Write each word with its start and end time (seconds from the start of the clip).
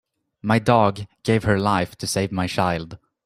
My 0.41 0.57
dog 0.57 1.01
gave 1.21 1.43
her 1.43 1.59
life 1.59 1.95
to 1.97 2.07
save 2.07 2.31
my 2.31 2.47
child. 2.47 2.97